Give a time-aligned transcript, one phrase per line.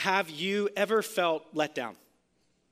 [0.00, 1.94] have you ever felt let down?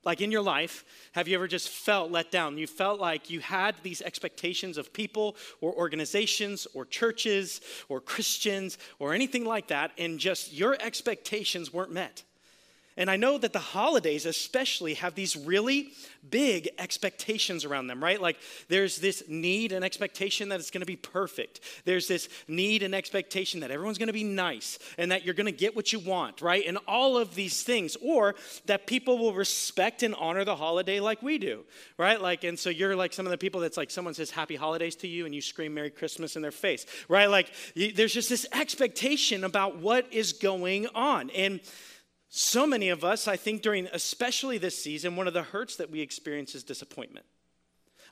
[0.03, 2.57] Like in your life, have you ever just felt let down?
[2.57, 8.79] You felt like you had these expectations of people or organizations or churches or Christians
[8.97, 12.23] or anything like that, and just your expectations weren't met.
[12.99, 15.93] And I know that the holidays, especially, have these really
[16.29, 18.21] big expectations around them, right?
[18.21, 18.37] Like
[18.67, 21.61] there's this need and expectation that it's going to be perfect.
[21.85, 25.45] There's this need and expectation that everyone's going to be nice and that you're going
[25.45, 26.65] to get what you want, right?
[26.67, 31.23] And all of these things, or that people will respect and honor the holiday like
[31.23, 31.63] we do,
[31.97, 32.21] right?
[32.21, 34.97] Like, and so you're like some of the people that's like someone says happy holidays
[34.97, 37.27] to you and you scream Merry Christmas in their face, right?
[37.27, 41.29] Like there's just this expectation about what is going on.
[41.29, 41.61] And
[42.29, 45.89] so many of us, I think, during especially this season, one of the hurts that
[45.89, 47.25] we experience is disappointment.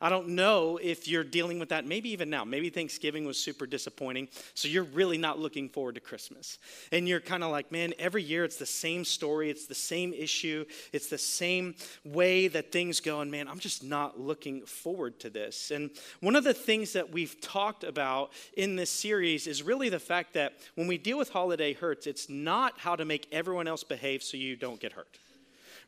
[0.01, 2.43] I don't know if you're dealing with that, maybe even now.
[2.45, 6.59] Maybe Thanksgiving was super disappointing, so you're really not looking forward to Christmas.
[6.91, 10.13] And you're kind of like, man, every year it's the same story, it's the same
[10.13, 15.19] issue, it's the same way that things go, and man, I'm just not looking forward
[15.21, 15.71] to this.
[15.71, 19.99] And one of the things that we've talked about in this series is really the
[19.99, 23.83] fact that when we deal with holiday hurts, it's not how to make everyone else
[23.83, 25.17] behave so you don't get hurt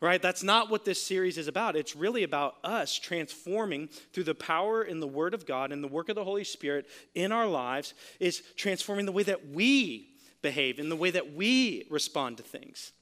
[0.01, 0.21] right?
[0.21, 1.75] That's not what this series is about.
[1.75, 5.87] It's really about us transforming through the power in the Word of God and the
[5.87, 10.07] work of the Holy Spirit in our lives, is transforming the way that we
[10.41, 12.93] behave, and the way that we respond to things.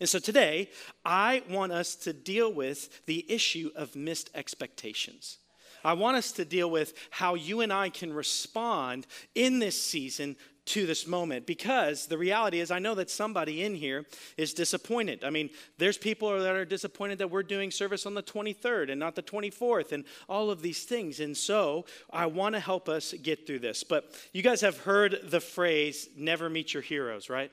[0.00, 0.70] And so today,
[1.04, 5.38] I want us to deal with the issue of missed expectations.
[5.84, 10.36] I want us to deal with how you and I can respond in this season
[10.66, 14.04] to this moment because the reality is, I know that somebody in here
[14.36, 15.24] is disappointed.
[15.24, 19.00] I mean, there's people that are disappointed that we're doing service on the 23rd and
[19.00, 21.20] not the 24th and all of these things.
[21.20, 23.84] And so I want to help us get through this.
[23.84, 27.50] But you guys have heard the phrase, never meet your heroes, right?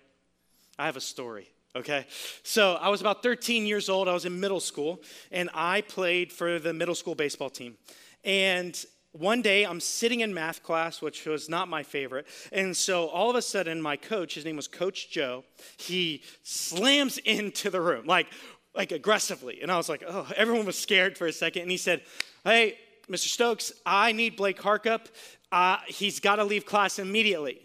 [0.77, 2.05] I have a story okay?
[2.43, 4.07] So I was about 13 years old.
[4.07, 7.77] I was in middle school, and I played for the middle school baseball team.
[8.23, 12.27] And one day I'm sitting in math class, which was not my favorite.
[12.51, 15.45] And so all of a sudden, my coach, his name was Coach Joe,
[15.77, 18.27] he slams into the room, like,
[18.75, 19.61] like aggressively.
[19.61, 21.61] And I was like, oh, everyone was scared for a second.
[21.61, 22.01] And he said,
[22.43, 22.77] hey,
[23.07, 23.27] Mr.
[23.27, 25.07] Stokes, I need Blake Harkup.
[25.51, 27.59] Uh, he's got to leave class immediately.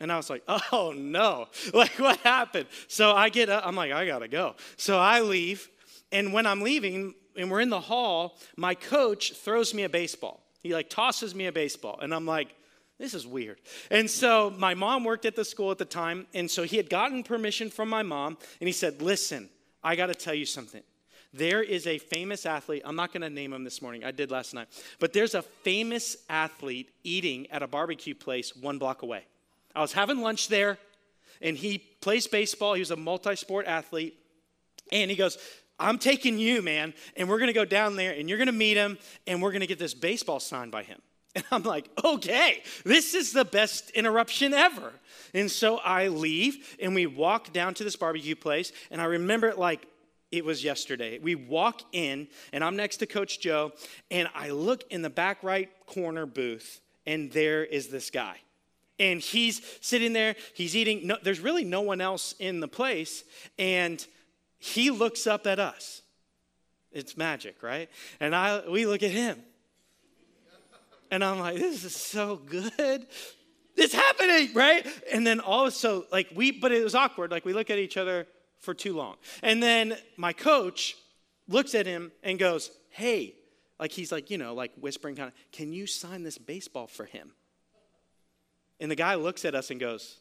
[0.00, 2.66] And I was like, oh no, like what happened?
[2.88, 4.56] So I get up, I'm like, I gotta go.
[4.76, 5.70] So I leave,
[6.10, 10.42] and when I'm leaving, and we're in the hall, my coach throws me a baseball.
[10.62, 12.54] He like tosses me a baseball, and I'm like,
[12.98, 13.60] this is weird.
[13.90, 16.88] And so my mom worked at the school at the time, and so he had
[16.88, 19.48] gotten permission from my mom, and he said, Listen,
[19.82, 20.82] I got to tell you something.
[21.34, 24.30] There is a famous athlete, I'm not going to name him this morning, I did
[24.30, 24.68] last night,
[25.00, 29.24] but there's a famous athlete eating at a barbecue place one block away.
[29.74, 30.78] I was having lunch there,
[31.40, 32.74] and he plays baseball.
[32.74, 34.18] He was a multi sport athlete.
[34.90, 35.38] And he goes,
[35.82, 38.98] I'm taking you, man, and we're gonna go down there and you're gonna meet him
[39.26, 41.00] and we're gonna get this baseball signed by him.
[41.34, 44.92] And I'm like, okay, this is the best interruption ever.
[45.32, 48.70] And so I leave and we walk down to this barbecue place.
[48.90, 49.86] And I remember it like
[50.30, 51.18] it was yesterday.
[51.18, 53.72] We walk in and I'm next to Coach Joe.
[54.10, 58.36] And I look in the back right corner booth and there is this guy.
[58.98, 61.06] And he's sitting there, he's eating.
[61.06, 63.24] No, there's really no one else in the place.
[63.58, 64.06] And
[64.62, 66.02] he looks up at us.
[66.92, 67.90] It's magic, right?
[68.20, 69.42] And I we look at him.
[71.10, 73.06] And I'm like, this is so good.
[73.76, 74.86] It's happening, right?
[75.12, 77.32] And then also, like we, but it was awkward.
[77.32, 78.28] Like we look at each other
[78.60, 79.16] for too long.
[79.42, 80.96] And then my coach
[81.48, 83.34] looks at him and goes, Hey,
[83.80, 87.04] like he's like, you know, like whispering kind of, can you sign this baseball for
[87.04, 87.32] him?
[88.78, 90.18] And the guy looks at us and goes,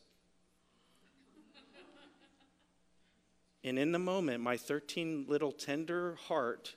[3.64, 6.76] And in the moment, my 13 little tender heart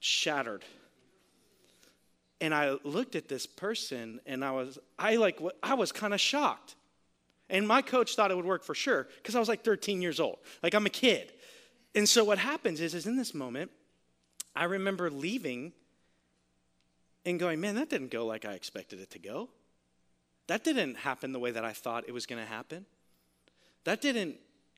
[0.00, 0.64] shattered.
[2.40, 6.20] And I looked at this person and I was, I like, I was kind of
[6.20, 6.76] shocked.
[7.50, 10.20] And my coach thought it would work for sure because I was like 13 years
[10.20, 10.38] old.
[10.62, 11.32] Like I'm a kid.
[11.94, 13.70] And so what happens is, is in this moment,
[14.54, 15.72] I remember leaving
[17.24, 19.48] and going, man, that didn't go like I expected it to go.
[20.46, 22.86] That didn't happen the way that I thought it was going to happen.
[23.84, 24.36] That didn't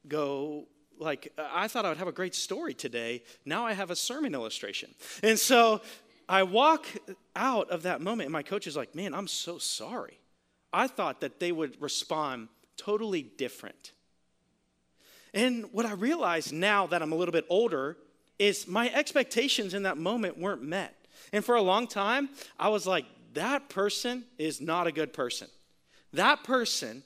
[0.09, 0.67] go
[1.01, 3.23] like uh, I thought I would have a great story today.
[3.45, 4.95] Now I have a sermon illustration.
[5.23, 5.81] And so
[6.29, 6.87] I walk
[7.35, 10.21] out of that moment, and my coach is like, Man, I'm so sorry.
[10.73, 13.93] I thought that they would respond totally different.
[15.35, 17.97] And what I realize now that I'm a little bit older
[18.39, 20.95] is my expectations in that moment weren't met.
[21.33, 23.05] And for a long time, I was like,
[23.35, 25.49] that person is not a good person.
[26.13, 27.05] That person,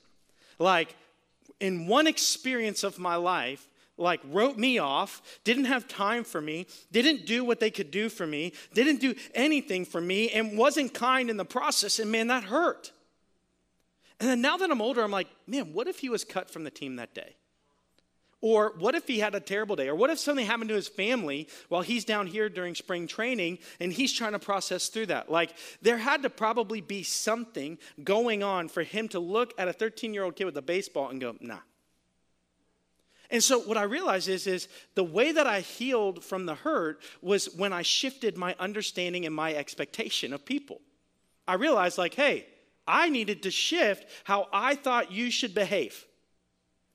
[0.58, 0.94] like,
[1.60, 6.66] in one experience of my life, like wrote me off, didn't have time for me,
[6.90, 10.92] didn't do what they could do for me, didn't do anything for me, and wasn't
[10.94, 11.98] kind in the process.
[11.98, 12.92] And man, that hurt.
[14.20, 16.64] And then now that I'm older, I'm like, man, what if he was cut from
[16.64, 17.36] the team that day?
[18.40, 19.88] Or what if he had a terrible day?
[19.88, 23.58] Or what if something happened to his family while he's down here during spring training
[23.80, 25.30] and he's trying to process through that?
[25.30, 29.72] Like, there had to probably be something going on for him to look at a
[29.72, 31.60] 13 year old kid with a baseball and go, nah.
[33.34, 37.02] And so what I realized is, is the way that I healed from the hurt
[37.20, 40.80] was when I shifted my understanding and my expectation of people.
[41.48, 42.46] I realized, like, hey,
[42.86, 46.06] I needed to shift how I thought you should behave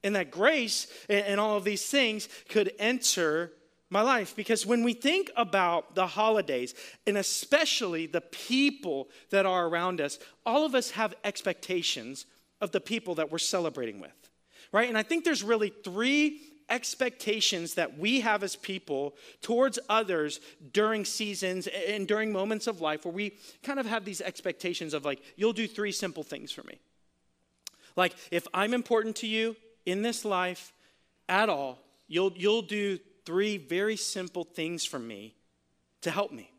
[0.01, 3.51] and that grace and all of these things could enter
[3.89, 4.33] my life.
[4.33, 6.73] Because when we think about the holidays,
[7.05, 12.25] and especially the people that are around us, all of us have expectations
[12.61, 14.28] of the people that we're celebrating with,
[14.71, 14.89] right?
[14.89, 20.39] And I think there's really three expectations that we have as people towards others
[20.71, 23.33] during seasons and during moments of life where we
[23.63, 26.79] kind of have these expectations of like, you'll do three simple things for me.
[27.95, 29.55] Like, if I'm important to you,
[29.85, 30.73] in this life
[31.27, 35.35] at all, you'll, you'll do three very simple things for me
[36.01, 36.51] to help me.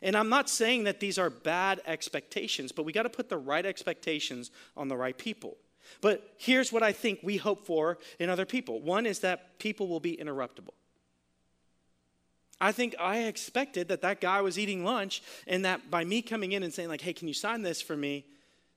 [0.00, 3.38] And I'm not saying that these are bad expectations, but we got to put the
[3.38, 5.56] right expectations on the right people.
[6.00, 9.88] But here's what I think we hope for in other people one is that people
[9.88, 10.74] will be interruptible.
[12.60, 16.52] I think I expected that that guy was eating lunch and that by me coming
[16.52, 18.24] in and saying, like, hey, can you sign this for me?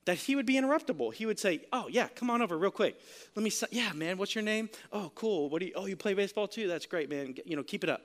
[0.05, 1.13] that he would be interruptible.
[1.13, 2.99] He would say, "Oh yeah, come on over real quick.
[3.35, 3.51] Let me.
[3.71, 4.17] Yeah, man.
[4.17, 4.69] What's your name?
[4.91, 5.49] Oh, cool.
[5.49, 5.73] What do you?
[5.75, 6.67] Oh, you play baseball too?
[6.67, 7.35] That's great, man.
[7.45, 8.01] You know, keep it up."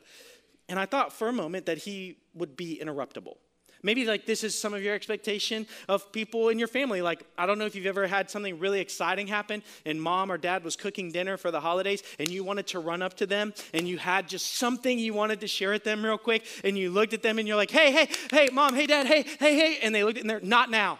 [0.69, 3.37] And I thought for a moment that he would be interruptible.
[3.82, 7.00] Maybe like this is some of your expectation of people in your family.
[7.00, 10.38] Like, I don't know if you've ever had something really exciting happen and mom or
[10.38, 13.55] dad was cooking dinner for the holidays and you wanted to run up to them
[13.73, 16.91] and you had just something you wanted to share with them real quick and you
[16.91, 19.79] looked at them and you're like, hey, hey, hey, mom, hey, dad, hey, hey, hey.
[19.83, 20.99] And they looked and they're not now.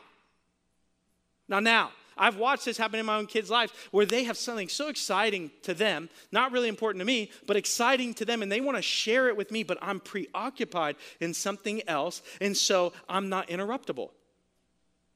[1.49, 1.91] Not now,
[2.21, 5.51] I've watched this happen in my own kids' lives where they have something so exciting
[5.63, 8.83] to them, not really important to me, but exciting to them, and they want to
[8.83, 14.11] share it with me, but I'm preoccupied in something else, and so I'm not interruptible.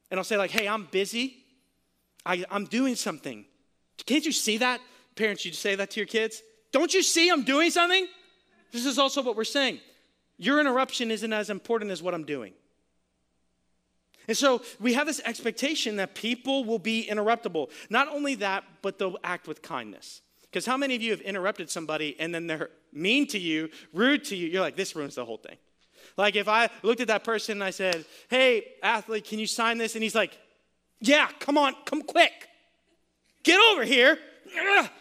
[0.09, 1.37] And I'll say, like, hey, I'm busy.
[2.25, 3.45] I, I'm doing something.
[4.07, 4.81] Can't you see that?
[5.15, 6.41] Parents, you say that to your kids?
[6.71, 8.07] Don't you see I'm doing something?
[8.71, 9.79] This is also what we're saying.
[10.37, 12.53] Your interruption isn't as important as what I'm doing.
[14.27, 17.69] And so we have this expectation that people will be interruptible.
[17.89, 20.21] Not only that, but they'll act with kindness.
[20.43, 24.23] Because how many of you have interrupted somebody and then they're mean to you, rude
[24.25, 24.47] to you?
[24.47, 25.57] You're like, this ruins the whole thing.
[26.17, 29.77] Like if I looked at that person and I said, hey, athlete, can you sign
[29.77, 29.95] this?
[29.95, 30.37] And he's like,
[31.01, 32.31] yeah, come on, come quick.
[33.43, 34.17] Get over here.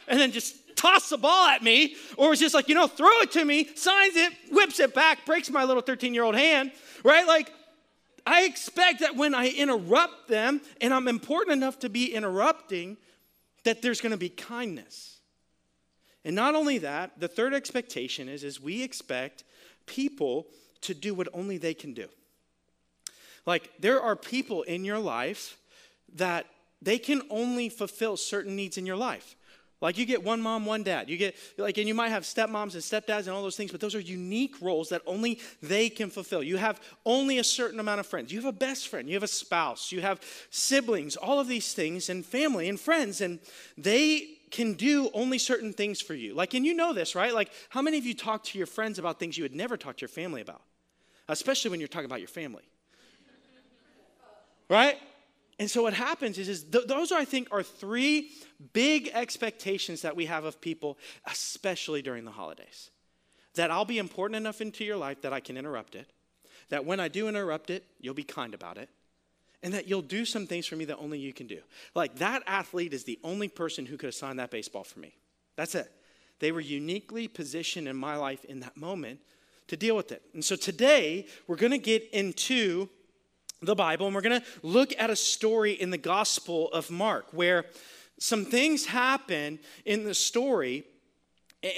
[0.09, 1.97] And then just toss the ball at me.
[2.17, 5.25] Or it's just like, you know, throw it to me, signs it, whips it back,
[5.25, 6.73] breaks my little 13 year old hand,
[7.05, 7.27] right?
[7.27, 7.53] Like,
[8.27, 12.97] I expect that when I interrupt them, and I'm important enough to be interrupting,
[13.65, 15.19] that there's going to be kindness.
[16.25, 19.45] And not only that, the third expectation is, is we expect
[19.87, 20.47] people
[20.83, 22.09] to do what only they can do.
[23.47, 25.59] Like there are people in your life
[26.15, 26.47] that
[26.81, 29.37] they can only fulfill certain needs in your life.
[29.85, 31.11] Like you get one mom, one dad.
[31.11, 33.83] You get like, and you might have stepmoms and stepdads and all those things, but
[33.83, 36.43] those are unique roles that only they can fulfill.
[36.43, 38.33] You have only a certain amount of friends.
[38.33, 39.07] You have a best friend.
[39.07, 39.93] You have a spouse.
[39.93, 41.17] You have siblings.
[41.17, 43.41] All of these things, and family and friends, and
[43.77, 46.33] they can do only certain things for you.
[46.33, 47.35] Like, and you know this, right?
[47.35, 49.99] Like, how many of you talk to your friends about things you would never talk
[49.99, 50.63] to your family about?
[51.29, 52.65] Especially when you're talking about your family.
[54.71, 54.97] Right?
[55.59, 58.31] And so what happens is, is th- those are, I think, are three
[58.73, 62.91] big expectations that we have of people, especially during the holidays.
[63.55, 66.11] That I'll be important enough into your life that I can interrupt it.
[66.71, 68.89] That when I do interrupt it, you'll be kind about it.
[69.63, 71.61] And that you'll do some things for me that only you can do.
[71.95, 75.15] Like that athlete is the only person who could have signed that baseball for me.
[75.57, 75.91] That's it.
[76.41, 79.21] They were uniquely positioned in my life in that moment
[79.69, 80.23] to deal with it.
[80.35, 82.89] And so today, we're going to get into
[83.65, 87.27] the Bible, and we're going to look at a story in the Gospel of Mark
[87.33, 87.67] where
[88.19, 90.85] some things happen in the story.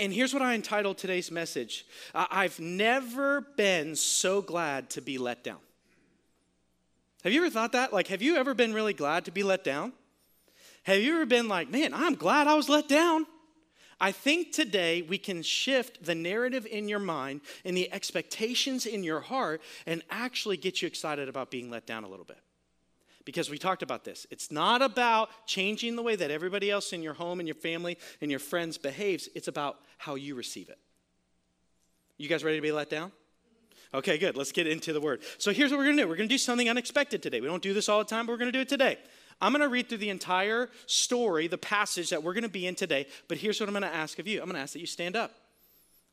[0.01, 5.45] And here's what I entitled today's message I've never been so glad to be let
[5.45, 5.59] down.
[7.25, 7.93] Have you ever thought that?
[7.93, 9.93] Like, have you ever been really glad to be let down?
[10.85, 13.27] Have you ever been like, man, I'm glad I was let down?
[13.99, 19.03] I think today we can shift the narrative in your mind and the expectations in
[19.03, 22.41] your heart and actually get you excited about being let down a little bit.
[23.27, 24.27] because we talked about this.
[24.31, 27.99] It's not about changing the way that everybody else in your home and your family
[28.23, 30.79] and your friends behaves, it's about how you receive it.
[32.17, 33.13] You guys ready to be let down?
[33.93, 34.37] Okay, good.
[34.37, 35.23] Let's get into the word.
[35.39, 36.09] So here's what we're going to do.
[36.09, 37.41] We're going to do something unexpected today.
[37.41, 38.99] We don't do this all the time, but we're going to do it today.
[39.41, 42.67] I'm going to read through the entire story, the passage that we're going to be
[42.67, 44.41] in today, but here's what I'm going to ask of you.
[44.41, 45.33] I'm going to ask that you stand up.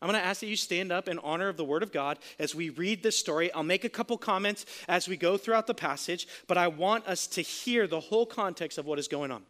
[0.02, 2.20] I'm going to ask that you stand up in honor of the Word of God
[2.38, 3.54] as we read this story.
[3.54, 7.26] I'll make a couple comments as we go throughout the passage, but I want us
[7.28, 9.44] to hear the whole context of what is going on.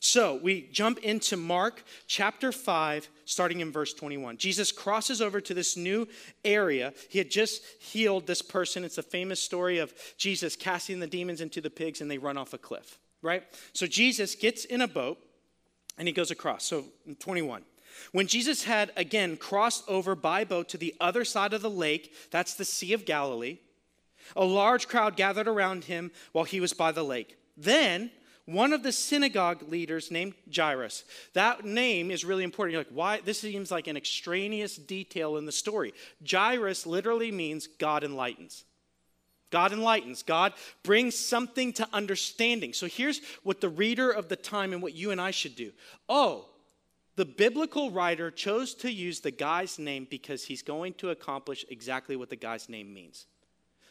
[0.00, 4.36] So we jump into Mark chapter 5, starting in verse 21.
[4.36, 6.06] Jesus crosses over to this new
[6.44, 6.92] area.
[7.08, 8.84] He had just healed this person.
[8.84, 12.36] It's a famous story of Jesus casting the demons into the pigs and they run
[12.36, 13.42] off a cliff, right?
[13.72, 15.18] So Jesus gets in a boat
[15.98, 16.64] and he goes across.
[16.64, 16.84] So
[17.18, 17.62] 21.
[18.12, 22.14] When Jesus had again crossed over by boat to the other side of the lake,
[22.30, 23.58] that's the Sea of Galilee,
[24.34, 27.38] a large crowd gathered around him while he was by the lake.
[27.56, 28.10] Then
[28.46, 31.04] one of the synagogue leaders named Jairus.
[31.34, 32.72] That name is really important.
[32.72, 33.20] You're like, why?
[33.24, 35.92] This seems like an extraneous detail in the story.
[36.28, 38.64] Jairus literally means God enlightens.
[39.50, 40.22] God enlightens.
[40.22, 42.72] God brings something to understanding.
[42.72, 45.72] So here's what the reader of the time and what you and I should do.
[46.08, 46.46] Oh,
[47.16, 52.14] the biblical writer chose to use the guy's name because he's going to accomplish exactly
[52.14, 53.26] what the guy's name means.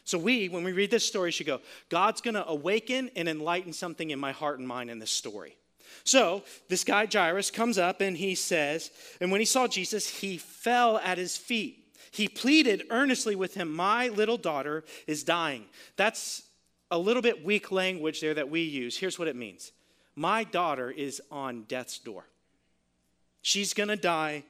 [0.06, 3.72] So, we, when we read this story, should go, God's going to awaken and enlighten
[3.72, 5.56] something in my heart and mind in this story.
[6.04, 10.38] So, this guy Jairus comes up and he says, and when he saw Jesus, he
[10.38, 11.92] fell at his feet.
[12.12, 15.64] He pleaded earnestly with him, My little daughter is dying.
[15.96, 16.44] That's
[16.92, 18.96] a little bit weak language there that we use.
[18.96, 19.72] Here's what it means
[20.14, 22.26] My daughter is on death's door.
[23.42, 24.44] She's going to die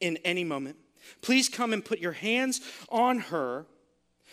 [0.00, 0.76] in any moment.
[1.20, 3.66] Please come and put your hands on her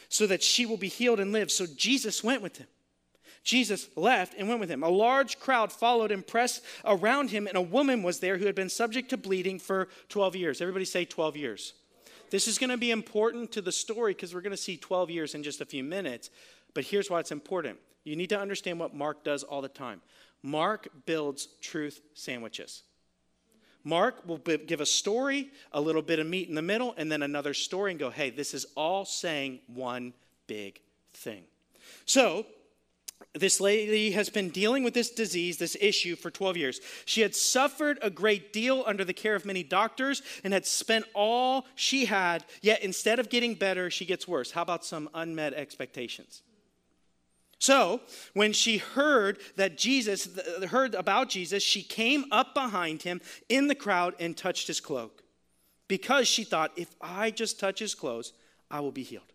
[0.10, 1.52] so that she will be healed and live.
[1.52, 2.68] So Jesus went with him.
[3.44, 4.84] Jesus left and went with him.
[4.84, 8.56] A large crowd followed and pressed around him, and a woman was there who had
[8.56, 10.62] been subject to bleeding for 12 years.
[10.62, 11.74] Everybody say 12 years.
[12.30, 15.10] This is going to be important to the story because we're going to see 12
[15.10, 16.30] years in just a few minutes.
[16.74, 20.02] But here's why it's important you need to understand what Mark does all the time.
[20.44, 22.84] Mark builds truth sandwiches.
[23.88, 27.24] Mark will give a story, a little bit of meat in the middle, and then
[27.24, 30.14] another story and go, hey, this is all saying one
[30.46, 30.82] big
[31.14, 31.44] thing.
[32.06, 32.46] So,
[33.34, 36.82] this lady has been dealing with this disease, this issue, for 12 years.
[37.06, 41.06] She had suffered a great deal under the care of many doctors and had spent
[41.14, 44.52] all she had, yet instead of getting better, she gets worse.
[44.52, 46.42] How about some unmet expectations?
[47.60, 48.02] So,
[48.34, 50.30] when she heard that Jesus,
[50.70, 55.24] heard about Jesus, she came up behind him in the crowd and touched his cloak
[55.88, 58.34] because she thought, if I just touch his clothes,
[58.70, 59.32] I will be healed.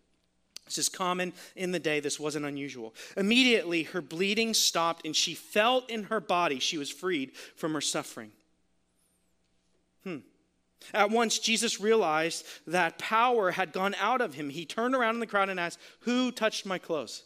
[0.65, 1.99] This is common in the day.
[1.99, 2.93] This wasn't unusual.
[3.17, 7.81] Immediately, her bleeding stopped and she felt in her body she was freed from her
[7.81, 8.31] suffering.
[10.03, 10.19] Hmm.
[10.93, 14.49] At once, Jesus realized that power had gone out of him.
[14.49, 17.23] He turned around in the crowd and asked, Who touched my clothes?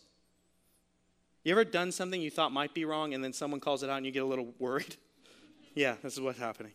[1.47, 3.95] You ever done something you thought might be wrong and then someone calls it out
[3.95, 4.97] and you get a little worried?
[5.75, 6.73] yeah, this is what's happening.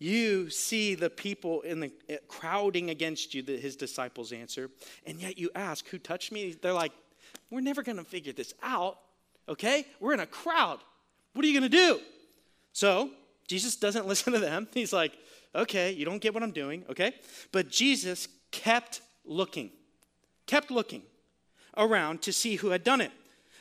[0.00, 4.70] You see the people in the eh, crowding against you, that his disciples answer,
[5.06, 6.56] and yet you ask, Who touched me?
[6.60, 6.90] They're like,
[7.48, 8.98] We're never going to figure this out,
[9.48, 9.86] okay?
[10.00, 10.80] We're in a crowd.
[11.34, 12.00] What are you going to do?
[12.72, 13.08] So,
[13.46, 14.66] Jesus doesn't listen to them.
[14.74, 15.16] He's like,
[15.54, 17.14] Okay, you don't get what I'm doing, okay?
[17.52, 19.70] But Jesus kept looking,
[20.48, 21.02] kept looking
[21.76, 23.12] around to see who had done it.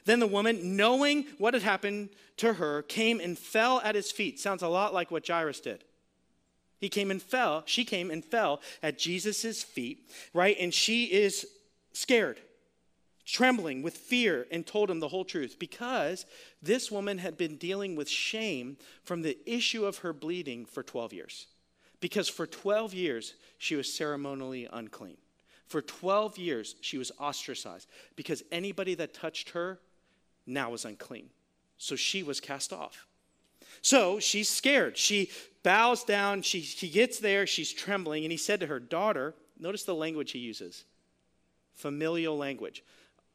[0.06, 4.40] Then the woman, knowing what had happened to her, came and fell at his feet.
[4.40, 5.84] Sounds a lot like what Jairus did.
[6.80, 10.58] He came and fell, she came and fell at Jesus' feet, right?
[10.60, 11.46] And she is
[11.94, 12.40] scared,
[13.24, 16.26] trembling with fear, and told him the whole truth because
[16.60, 21.14] this woman had been dealing with shame from the issue of her bleeding for 12
[21.14, 21.48] years.
[22.00, 25.18] Because for 12 years, she was ceremonially unclean.
[25.72, 27.88] For 12 years, she was ostracized
[28.18, 29.80] because anybody that touched her
[30.46, 31.30] now was unclean.
[31.78, 33.08] So she was cast off.
[33.82, 34.98] So she's scared.
[34.98, 35.30] She
[35.64, 36.42] bows down.
[36.42, 37.48] She, she gets there.
[37.48, 38.26] She's trembling.
[38.26, 40.84] And he said to her, Daughter, notice the language he uses
[41.74, 42.84] familial language.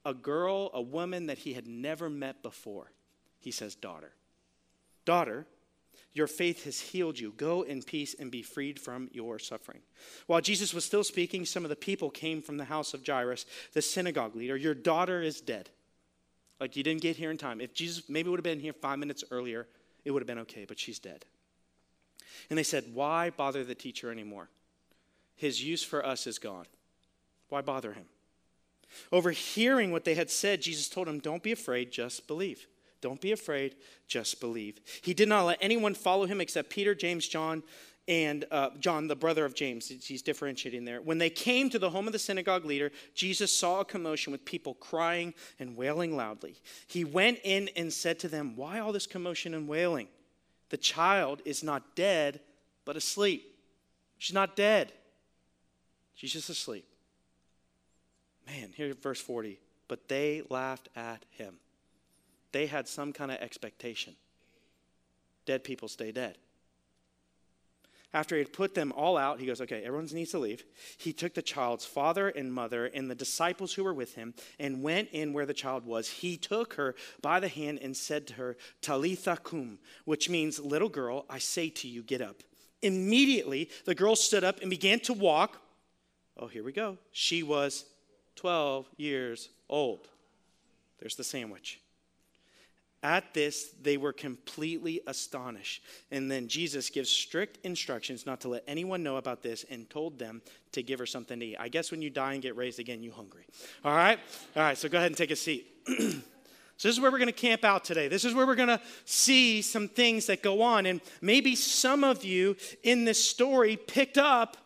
[0.04, 2.92] A girl, a woman that he had never met before.
[3.40, 4.12] He says, Daughter.
[5.06, 5.46] Daughter,
[6.12, 7.32] your faith has healed you.
[7.36, 9.80] Go in peace and be freed from your suffering.
[10.26, 13.46] While Jesus was still speaking, some of the people came from the house of Jairus,
[13.72, 14.56] the synagogue leader.
[14.56, 15.70] Your daughter is dead.
[16.58, 17.60] Like you didn't get here in time.
[17.60, 19.66] If Jesus maybe would have been here five minutes earlier,
[20.04, 21.24] it would have been okay, but she's dead.
[22.48, 24.48] And they said, Why bother the teacher anymore?
[25.34, 26.66] His use for us is gone.
[27.48, 28.06] Why bother him?
[29.12, 32.66] Overhearing what they had said, Jesus told them, Don't be afraid, just believe.
[33.00, 33.76] Don't be afraid,
[34.08, 34.80] just believe.
[35.02, 37.62] He did not let anyone follow him except Peter, James, John,
[38.08, 39.88] and uh, John, the brother of James.
[39.88, 41.00] He's differentiating there.
[41.00, 44.44] When they came to the home of the synagogue leader, Jesus saw a commotion with
[44.44, 46.56] people crying and wailing loudly.
[46.86, 50.08] He went in and said to them, Why all this commotion and wailing?
[50.70, 52.40] The child is not dead,
[52.84, 53.54] but asleep.
[54.18, 54.92] She's not dead,
[56.14, 56.86] she's just asleep.
[58.46, 59.58] Man, here, verse 40.
[59.88, 61.56] But they laughed at him.
[62.52, 64.14] They had some kind of expectation.
[65.44, 66.38] Dead people stay dead.
[68.16, 70.64] After he had put them all out, he goes, Okay, everyone needs to leave.
[70.96, 74.82] He took the child's father and mother and the disciples who were with him and
[74.82, 76.08] went in where the child was.
[76.08, 80.88] He took her by the hand and said to her, Talitha cum, which means, Little
[80.88, 82.42] girl, I say to you, get up.
[82.80, 85.60] Immediately, the girl stood up and began to walk.
[86.38, 86.98] Oh, here we go.
[87.12, 87.84] She was
[88.36, 90.08] 12 years old.
[91.00, 91.80] There's the sandwich.
[93.02, 95.82] At this, they were completely astonished.
[96.10, 100.18] And then Jesus gives strict instructions not to let anyone know about this and told
[100.18, 101.56] them to give her something to eat.
[101.58, 103.46] I guess when you die and get raised again, you hungry.
[103.84, 104.18] All right?
[104.56, 105.66] All right, so go ahead and take a seat.
[105.86, 106.04] so
[106.82, 108.08] this is where we're going to camp out today.
[108.08, 110.86] This is where we're going to see some things that go on.
[110.86, 114.56] And maybe some of you in this story picked up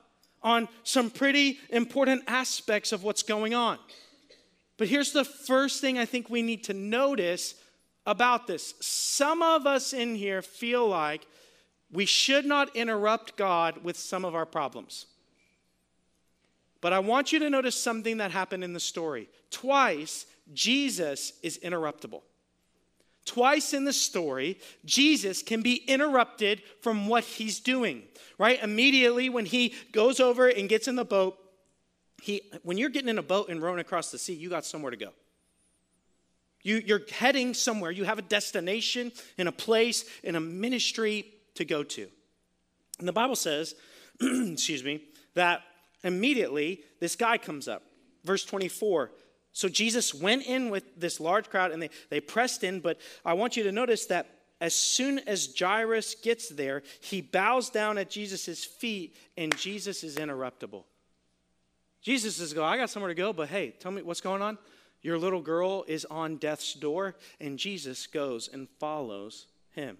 [0.42, 3.78] on some pretty important aspects of what's going on.
[4.78, 7.54] But here's the first thing I think we need to notice
[8.06, 8.74] about this.
[8.80, 11.26] Some of us in here feel like
[11.92, 15.06] we should not interrupt God with some of our problems.
[16.80, 19.28] But I want you to notice something that happened in the story.
[19.50, 22.22] Twice, Jesus is interruptible.
[23.26, 28.02] Twice in the story, Jesus can be interrupted from what he's doing,
[28.38, 28.62] right?
[28.62, 31.38] Immediately when he goes over and gets in the boat,
[32.22, 34.90] he, when you're getting in a boat and rowing across the sea, you got somewhere
[34.90, 35.10] to go.
[36.62, 37.90] You, you're heading somewhere.
[37.90, 42.08] You have a destination and a place and a ministry to go to.
[42.98, 43.74] And the Bible says,
[44.20, 45.02] excuse me,
[45.34, 45.62] that
[46.04, 47.82] immediately this guy comes up.
[48.24, 49.10] Verse 24.
[49.52, 53.32] So Jesus went in with this large crowd and they, they pressed in, but I
[53.32, 54.28] want you to notice that
[54.60, 60.16] as soon as Jairus gets there, he bows down at Jesus' feet and Jesus is
[60.16, 60.84] interruptible.
[62.02, 64.58] Jesus is going, I got somewhere to go, but hey, tell me what's going on?
[65.02, 69.96] Your little girl is on death's door, and Jesus goes and follows him.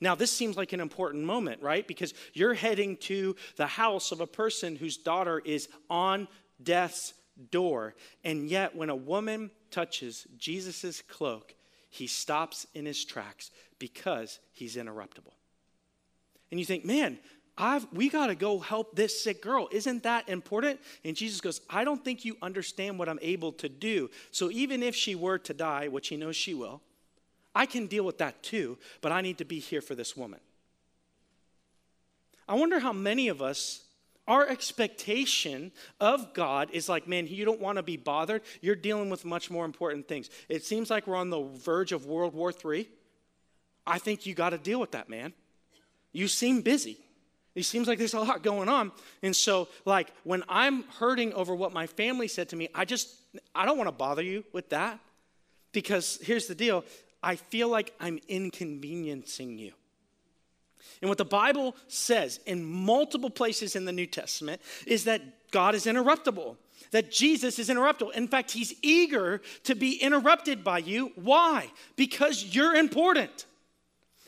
[0.00, 1.86] Now, this seems like an important moment, right?
[1.86, 6.26] Because you're heading to the house of a person whose daughter is on
[6.62, 7.12] death's
[7.50, 7.94] door.
[8.24, 11.54] And yet, when a woman touches Jesus' cloak,
[11.90, 15.34] he stops in his tracks because he's interruptible.
[16.50, 17.18] And you think, man,
[17.60, 19.68] I've, we got to go help this sick girl.
[19.70, 20.80] Isn't that important?
[21.04, 24.08] And Jesus goes, I don't think you understand what I'm able to do.
[24.30, 26.80] So even if she were to die, which he knows she will,
[27.54, 30.40] I can deal with that too, but I need to be here for this woman.
[32.48, 33.82] I wonder how many of us,
[34.26, 35.70] our expectation
[36.00, 38.40] of God is like, man, you don't want to be bothered.
[38.62, 40.30] You're dealing with much more important things.
[40.48, 42.88] It seems like we're on the verge of World War III.
[43.86, 45.34] I think you got to deal with that, man.
[46.12, 46.98] You seem busy.
[47.60, 48.92] It seems like there's a lot going on.
[49.22, 53.14] And so, like, when I'm hurting over what my family said to me, I just,
[53.54, 54.98] I don't want to bother you with that.
[55.72, 56.84] Because here's the deal
[57.22, 59.72] I feel like I'm inconveniencing you.
[61.02, 65.74] And what the Bible says in multiple places in the New Testament is that God
[65.74, 66.56] is interruptible,
[66.90, 68.12] that Jesus is interruptible.
[68.12, 71.12] In fact, he's eager to be interrupted by you.
[71.14, 71.70] Why?
[71.96, 73.46] Because you're important.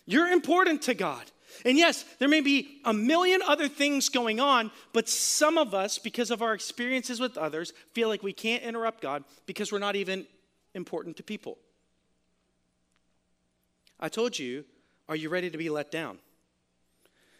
[0.04, 1.31] You're important to God.
[1.64, 5.98] And yes, there may be a million other things going on, but some of us,
[5.98, 9.96] because of our experiences with others, feel like we can't interrupt God because we're not
[9.96, 10.26] even
[10.74, 11.58] important to people.
[14.00, 14.64] I told you,
[15.08, 16.18] are you ready to be let down?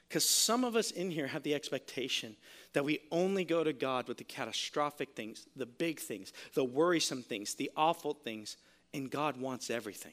[0.09, 2.37] Because some of us in here have the expectation
[2.75, 7.23] that we only go to God with the catastrophic things, the big things, the worrisome
[7.23, 8.59] things, the awful things,
[8.93, 10.13] and God wants everything.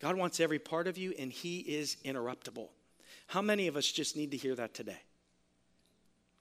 [0.00, 2.68] God wants every part of you, and He is interruptible.
[3.32, 5.00] How many of us just need to hear that today?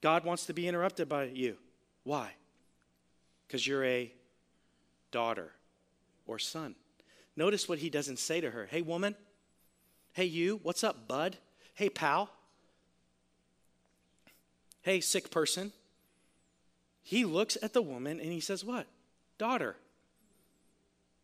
[0.01, 1.55] God wants to be interrupted by you.
[2.03, 2.33] Why?
[3.47, 4.11] Because you're a
[5.09, 5.53] daughter
[6.27, 6.75] or son.
[7.37, 8.67] Notice what he doesn't say to her.
[8.69, 9.15] Hey, woman.
[10.11, 10.59] Hey, you.
[10.63, 11.37] What's up, bud?
[11.75, 12.29] Hey, pal.
[14.81, 15.71] Hey, sick person.
[17.03, 18.85] He looks at the woman and he says, What?
[19.37, 19.77] Daughter.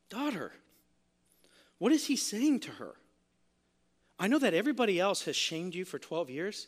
[0.08, 0.54] Daughter.
[1.78, 2.96] What is he saying to her?
[4.20, 6.68] I know that everybody else has shamed you for 12 years.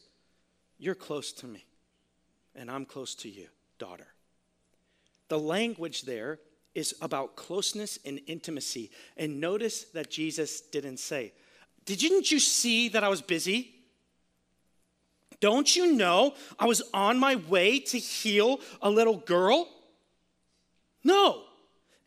[0.77, 1.65] You're close to me,
[2.55, 3.47] and I'm close to you,
[3.79, 4.07] daughter.
[5.27, 6.39] The language there
[6.75, 8.91] is about closeness and intimacy.
[9.17, 11.33] And notice that Jesus didn't say,
[11.85, 13.75] Didn't you see that I was busy?
[15.39, 19.67] Don't you know I was on my way to heal a little girl?
[21.03, 21.43] No.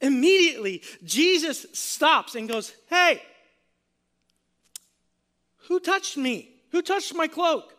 [0.01, 3.23] Immediately, Jesus stops and goes, Hey,
[5.69, 6.51] who touched me?
[6.71, 7.75] Who touched my cloak?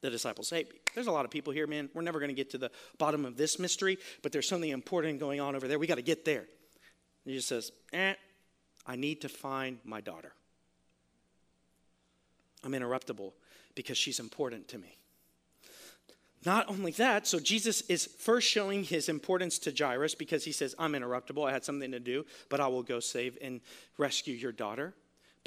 [0.00, 1.90] The disciples say, There's a lot of people here, man.
[1.94, 5.18] We're never going to get to the bottom of this mystery, but there's something important
[5.20, 5.78] going on over there.
[5.78, 6.44] We got to get there.
[7.24, 8.14] he just says, Eh,
[8.86, 10.32] I need to find my daughter.
[12.64, 13.32] I'm interruptible
[13.74, 14.98] because she's important to me.
[16.44, 20.74] Not only that, so Jesus is first showing his importance to Jairus because he says,
[20.78, 21.48] I'm interruptible.
[21.48, 23.60] I had something to do, but I will go save and
[23.96, 24.94] rescue your daughter.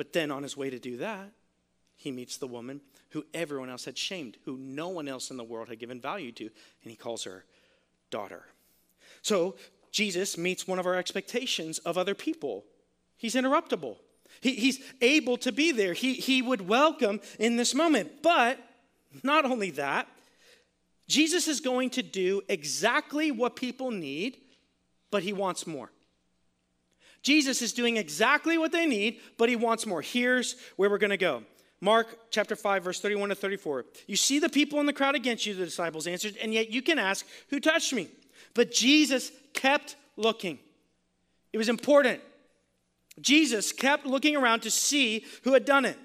[0.01, 1.29] But then on his way to do that,
[1.95, 5.43] he meets the woman who everyone else had shamed, who no one else in the
[5.43, 7.45] world had given value to, and he calls her
[8.09, 8.45] daughter.
[9.21, 9.57] So
[9.91, 12.65] Jesus meets one of our expectations of other people.
[13.15, 13.97] He's interruptible.
[14.39, 15.93] He, he's able to be there.
[15.93, 18.23] He, he would welcome in this moment.
[18.23, 18.57] But
[19.21, 20.07] not only that,
[21.07, 24.37] Jesus is going to do exactly what people need,
[25.11, 25.91] but he wants more.
[27.23, 30.01] Jesus is doing exactly what they need, but he wants more.
[30.01, 31.43] Here's where we're going to go.
[31.79, 33.85] Mark chapter 5, verse 31 to 34.
[34.07, 36.81] You see the people in the crowd against you, the disciples answered, and yet you
[36.81, 38.07] can ask, Who touched me?
[38.53, 40.59] But Jesus kept looking.
[41.53, 42.21] It was important.
[43.19, 45.97] Jesus kept looking around to see who had done it.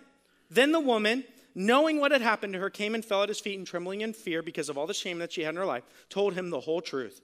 [0.50, 1.24] Then the woman,
[1.54, 4.12] knowing what had happened to her, came and fell at his feet and trembling in
[4.12, 6.60] fear because of all the shame that she had in her life, told him the
[6.60, 7.20] whole truth.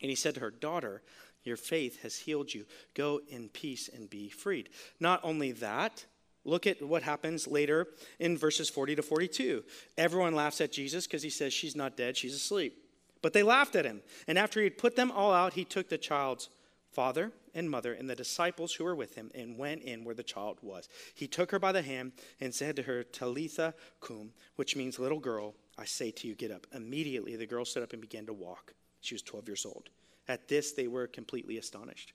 [0.00, 1.02] And he said to her, Daughter,
[1.44, 2.64] your faith has healed you.
[2.94, 4.70] Go in peace and be freed.
[4.98, 6.04] Not only that,
[6.44, 7.86] look at what happens later
[8.18, 9.64] in verses 40 to 42.
[9.96, 12.78] Everyone laughs at Jesus because he says she's not dead, she's asleep.
[13.22, 14.02] But they laughed at him.
[14.28, 16.50] And after he had put them all out, he took the child's
[16.92, 20.22] father and mother and the disciples who were with him and went in where the
[20.22, 20.88] child was.
[21.14, 25.20] He took her by the hand and said to her, Talitha cum, which means little
[25.20, 26.66] girl, I say to you, get up.
[26.74, 28.74] Immediately the girl stood up and began to walk.
[29.00, 29.90] She was 12 years old.
[30.28, 32.12] At this, they were completely astonished.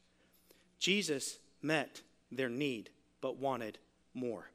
[0.79, 2.89] Jesus met their need,
[3.21, 3.77] but wanted
[4.13, 4.49] more.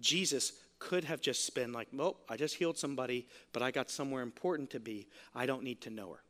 [0.00, 4.22] Jesus could have just been like, Well, I just healed somebody, but I got somewhere
[4.22, 5.08] important to be.
[5.34, 6.22] I don't need to know her.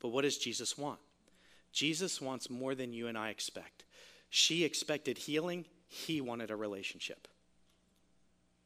[0.00, 1.00] But what does Jesus want?
[1.72, 3.84] Jesus wants more than you and I expect.
[4.30, 7.26] She expected healing, he wanted a relationship.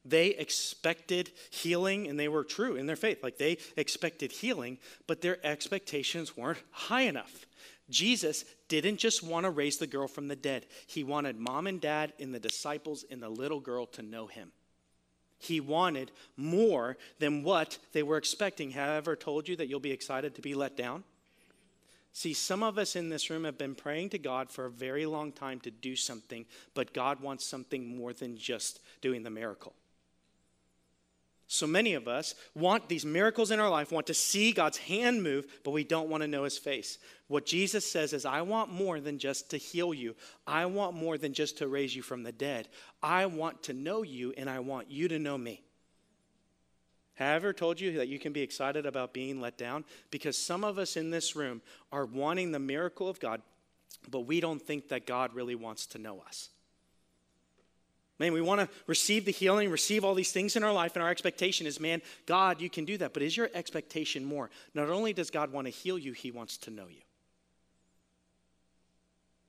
[0.04, 3.22] They expected healing and they were true in their faith.
[3.22, 7.46] Like they expected healing, but their expectations weren't high enough.
[7.90, 11.80] Jesus didn't just want to raise the girl from the dead, he wanted mom and
[11.80, 14.52] dad and the disciples and the little girl to know him.
[15.38, 18.72] He wanted more than what they were expecting.
[18.72, 21.04] Have I ever told you that you'll be excited to be let down?
[22.12, 25.06] See, some of us in this room have been praying to God for a very
[25.06, 29.74] long time to do something, but God wants something more than just doing the miracle.
[31.50, 35.22] So many of us want these miracles in our life, want to see God's hand
[35.22, 36.98] move, but we don't want to know his face.
[37.26, 40.14] What Jesus says is, I want more than just to heal you.
[40.46, 42.68] I want more than just to raise you from the dead.
[43.02, 45.62] I want to know you, and I want you to know me.
[47.14, 49.86] Have I ever told you that you can be excited about being let down?
[50.10, 53.40] Because some of us in this room are wanting the miracle of God,
[54.10, 56.50] but we don't think that God really wants to know us.
[58.18, 61.02] Man, we want to receive the healing, receive all these things in our life, and
[61.02, 63.12] our expectation is, man, God, you can do that.
[63.14, 64.50] But is your expectation more?
[64.74, 67.02] Not only does God want to heal you, He wants to know you.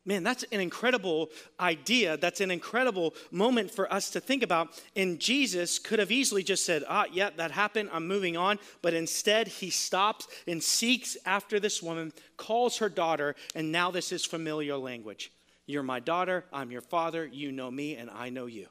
[0.05, 1.29] Man, that's an incredible
[1.59, 2.17] idea.
[2.17, 4.81] That's an incredible moment for us to think about.
[4.95, 7.89] And Jesus could have easily just said, Ah, yeah, that happened.
[7.91, 8.59] I'm moving on.
[8.81, 14.11] But instead, he stops and seeks after this woman, calls her daughter, and now this
[14.11, 15.31] is familiar language.
[15.69, 18.65] You're my daughter, I'm your father, you know me, and I know you.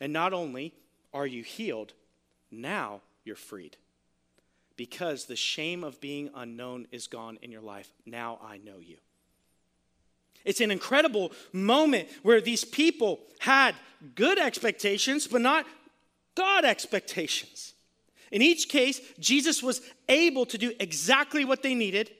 [0.00, 0.72] And not only
[1.12, 1.92] are you healed,
[2.50, 3.76] now you're freed.
[4.74, 7.92] Because the shame of being unknown is gone in your life.
[8.06, 8.96] Now I know you.
[10.46, 13.74] It's an incredible moment where these people had
[14.14, 15.66] good expectations, but not
[16.34, 17.74] God expectations.
[18.32, 22.10] In each case, Jesus was able to do exactly what they needed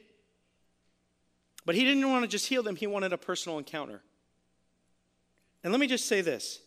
[1.65, 4.01] but he didn't want to just heal them, he wanted a personal encounter.
[5.63, 6.61] And let me just say this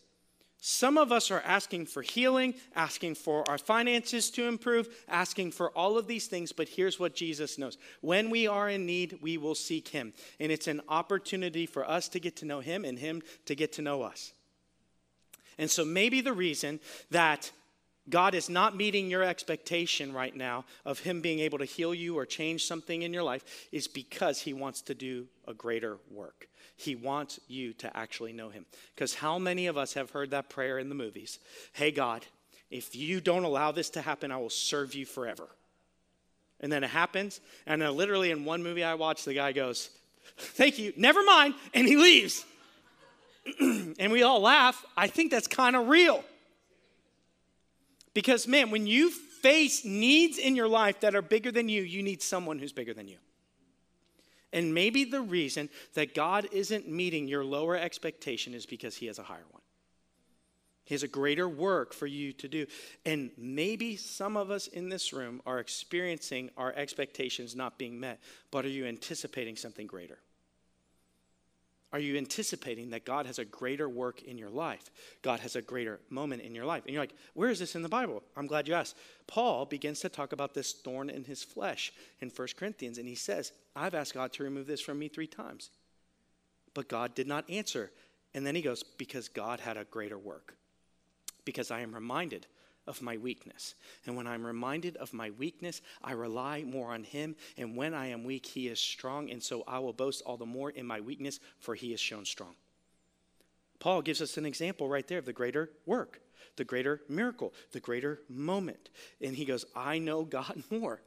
[0.61, 5.71] some of us are asking for healing, asking for our finances to improve, asking for
[5.71, 7.77] all of these things, but here's what Jesus knows.
[8.01, 10.13] When we are in need, we will seek him.
[10.37, 13.71] And it's an opportunity for us to get to know him and him to get
[13.73, 14.33] to know us.
[15.57, 17.51] And so maybe the reason that
[18.09, 22.17] God is not meeting your expectation right now of Him being able to heal you
[22.17, 26.47] or change something in your life, is because He wants to do a greater work.
[26.75, 28.65] He wants you to actually know Him.
[28.95, 31.39] Because how many of us have heard that prayer in the movies?
[31.73, 32.25] Hey, God,
[32.69, 35.47] if you don't allow this to happen, I will serve you forever.
[36.61, 39.89] And then it happens, and then literally in one movie I watched, the guy goes,
[40.37, 42.45] Thank you, never mind, and he leaves.
[43.59, 44.85] and we all laugh.
[44.95, 46.23] I think that's kind of real.
[48.13, 52.03] Because, man, when you face needs in your life that are bigger than you, you
[52.03, 53.17] need someone who's bigger than you.
[54.51, 59.19] And maybe the reason that God isn't meeting your lower expectation is because He has
[59.19, 59.61] a higher one.
[60.85, 62.65] He has a greater work for you to do.
[63.05, 68.19] And maybe some of us in this room are experiencing our expectations not being met,
[68.49, 70.17] but are you anticipating something greater?
[71.91, 74.91] Are you anticipating that God has a greater work in your life?
[75.23, 76.83] God has a greater moment in your life.
[76.85, 78.21] And you're like, where is this in the Bible?
[78.37, 78.95] I'm glad you asked.
[79.25, 83.15] Paul begins to talk about this thorn in his flesh in 1 Corinthians, and he
[83.15, 85.71] says, I've asked God to remove this from me three times.
[86.75, 87.91] But God did not answer.
[88.35, 90.55] And then he goes, because God had a greater work.
[91.43, 92.45] Because I am reminded
[92.89, 93.75] of my weakness.
[94.05, 97.35] And when I'm reminded of my weakness, I rely more on Him.
[97.57, 99.29] And when I am weak, He is strong.
[99.29, 102.25] And so I will boast all the more in my weakness, for He is shown
[102.25, 102.55] strong.
[103.79, 106.19] Paul gives us an example right there of the greater work,
[106.57, 108.89] the greater miracle, the greater moment.
[109.21, 111.01] And he goes, I know God more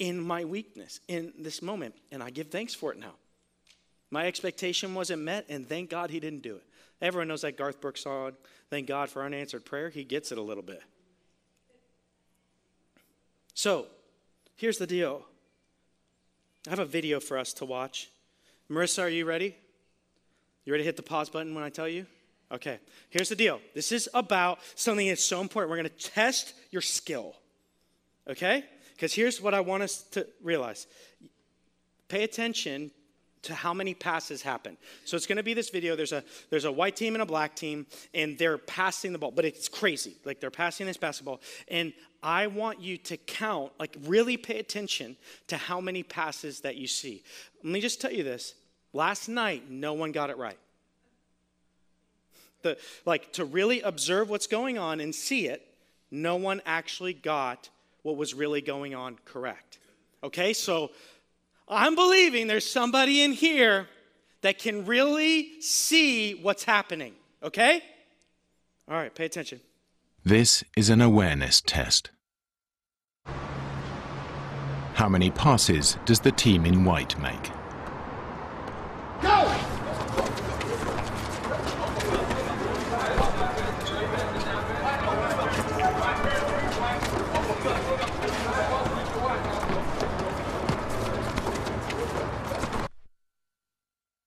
[0.00, 1.94] in my weakness, in this moment.
[2.10, 3.14] And I give thanks for it now.
[4.10, 6.64] My expectation wasn't met, and thank God He didn't do it.
[7.00, 8.32] Everyone knows that Garth Brooks song,
[8.68, 9.88] Thank God for Unanswered Prayer.
[9.88, 10.82] He gets it a little bit.
[13.54, 13.86] So,
[14.56, 15.22] here's the deal
[16.66, 18.10] I have a video for us to watch.
[18.70, 19.56] Marissa, are you ready?
[20.64, 22.06] You ready to hit the pause button when I tell you?
[22.52, 22.78] Okay,
[23.10, 23.60] here's the deal.
[23.74, 25.70] This is about something that's so important.
[25.70, 27.34] We're going to test your skill.
[28.28, 28.64] Okay?
[28.94, 30.86] Because here's what I want us to realize
[32.08, 32.90] pay attention
[33.42, 34.76] to how many passes happen.
[35.04, 35.96] So it's going to be this video.
[35.96, 39.30] There's a there's a white team and a black team, and they're passing the ball,
[39.30, 40.16] but it's crazy.
[40.24, 45.16] Like they're passing this basketball, and I want you to count, like really pay attention
[45.48, 47.22] to how many passes that you see.
[47.62, 48.54] Let me just tell you this:
[48.92, 50.58] last night, no one got it right.
[52.62, 52.76] The
[53.06, 55.66] like to really observe what's going on and see it,
[56.10, 57.70] no one actually got
[58.02, 59.78] what was really going on correct.
[60.22, 60.90] Okay, so
[61.70, 63.86] I'm believing there's somebody in here
[64.42, 67.82] that can really see what's happening, okay?
[68.88, 69.60] All right, pay attention.
[70.24, 72.10] This is an awareness test.
[74.94, 77.59] How many passes does the team in white make?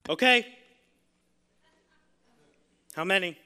[0.09, 0.45] Okay.
[2.93, 3.37] How many?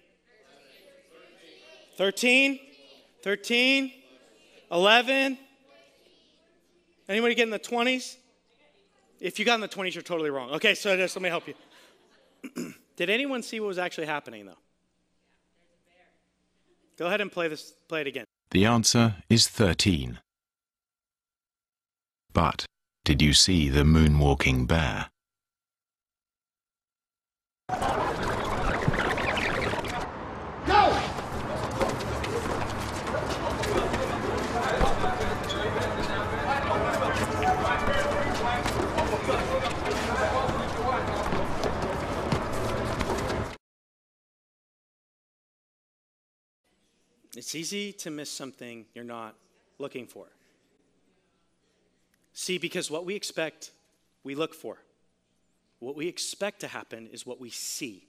[1.97, 2.59] 13?
[3.23, 3.91] 13?
[4.71, 5.37] 11?
[7.09, 8.17] Anybody get in the 20s?
[9.19, 10.51] If you got in the 20s, you're totally wrong.
[10.51, 12.73] Okay, so just let me help you.
[12.95, 14.57] Did anyone see what was actually happening, though?
[16.97, 17.73] Go ahead and play this.
[17.87, 18.25] Play it again.
[18.51, 20.19] The answer is 13.
[22.33, 22.65] But
[23.05, 25.09] did you see the moonwalking bear?
[47.47, 49.33] It's easy to miss something you're not
[49.79, 50.25] looking for.
[52.33, 53.71] See, because what we expect,
[54.25, 54.79] we look for.
[55.79, 58.05] What we expect to happen is what we see.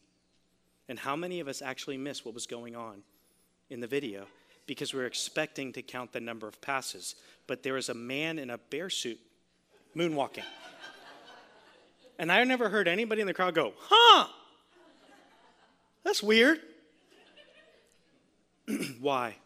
[0.89, 3.05] And how many of us actually miss what was going on
[3.71, 4.27] in the video
[4.67, 7.15] because we we're expecting to count the number of passes?
[7.47, 9.21] But there is a man in a bear suit
[9.97, 10.43] moonwalking.
[12.19, 14.27] and I never heard anybody in the crowd go, huh?
[16.03, 16.59] That's weird.
[19.01, 19.37] Why?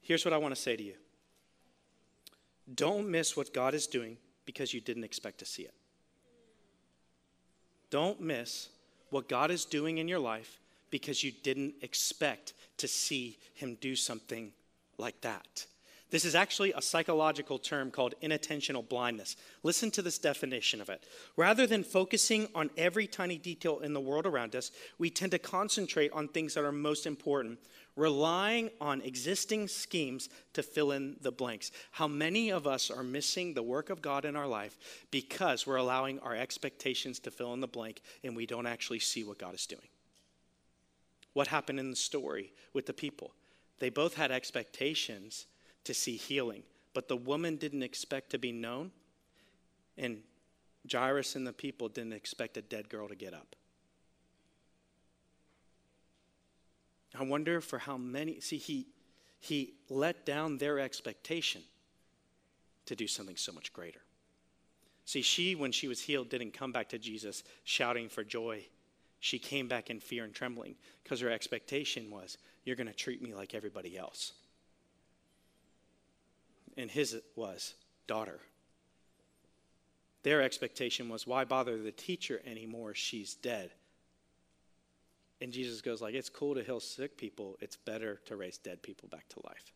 [0.00, 0.94] Here's what I want to say to you
[2.74, 4.16] don't miss what God is doing
[4.46, 5.74] because you didn't expect to see it.
[7.90, 8.68] Don't miss
[9.10, 13.94] what God is doing in your life because you didn't expect to see Him do
[13.94, 14.52] something
[14.98, 15.66] like that.
[16.14, 19.34] This is actually a psychological term called inattentional blindness.
[19.64, 21.02] Listen to this definition of it.
[21.36, 25.40] Rather than focusing on every tiny detail in the world around us, we tend to
[25.40, 27.58] concentrate on things that are most important
[27.96, 31.72] relying on existing schemes to fill in the blanks.
[31.90, 34.78] How many of us are missing the work of God in our life
[35.10, 39.24] because we're allowing our expectations to fill in the blank and we don't actually see
[39.24, 39.88] what God is doing?
[41.32, 43.32] What happened in the story with the people?
[43.80, 45.46] They both had expectations
[45.84, 48.90] to see healing, but the woman didn't expect to be known,
[49.96, 50.22] and
[50.90, 53.56] Jairus and the people didn't expect a dead girl to get up.
[57.18, 58.88] I wonder for how many, see, he,
[59.40, 61.62] he let down their expectation
[62.86, 64.00] to do something so much greater.
[65.04, 68.64] See, she, when she was healed, didn't come back to Jesus shouting for joy.
[69.20, 73.22] She came back in fear and trembling because her expectation was, You're going to treat
[73.22, 74.32] me like everybody else.
[76.76, 77.74] And his was,
[78.06, 78.40] Daughter.
[80.22, 82.94] Their expectation was, Why bother the teacher anymore?
[82.94, 83.70] She's dead.
[85.40, 87.56] And Jesus goes like, it's cool to heal sick people.
[87.60, 89.72] It's better to raise dead people back to life.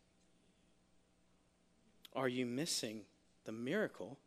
[2.14, 3.02] Are you missing
[3.44, 4.18] the miracle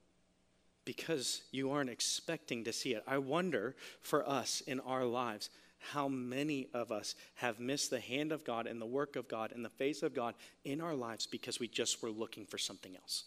[0.85, 3.03] because you aren't expecting to see it?
[3.07, 5.49] I wonder for us in our lives
[5.91, 9.51] how many of us have missed the hand of God and the work of God
[9.51, 12.95] and the face of God in our lives because we just were looking for something
[12.95, 13.25] else.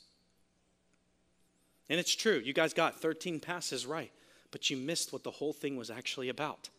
[1.88, 4.12] And it's true, you guys got 13 passes right,
[4.50, 6.70] but you missed what the whole thing was actually about.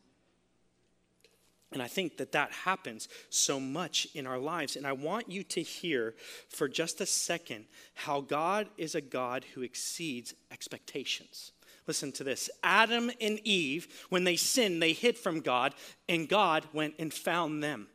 [1.71, 4.77] And I think that that happens so much in our lives.
[4.77, 6.15] And I want you to hear
[6.47, 11.51] for just a second how God is a God who exceeds expectations.
[11.87, 15.73] Listen to this Adam and Eve, when they sinned, they hid from God,
[16.09, 17.87] and God went and found them.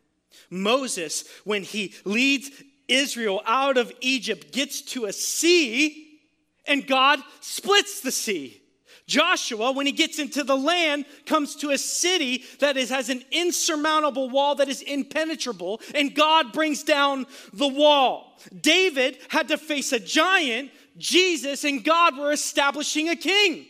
[0.48, 2.50] Moses, when he leads
[2.88, 6.20] Israel out of Egypt, gets to a sea,
[6.66, 8.60] and God splits the sea.
[9.06, 13.24] Joshua, when he gets into the land, comes to a city that is, has an
[13.32, 18.38] insurmountable wall that is impenetrable, and God brings down the wall.
[18.60, 23.66] David had to face a giant, Jesus and God were establishing a king.